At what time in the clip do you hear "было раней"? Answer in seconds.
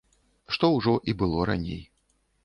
1.19-1.83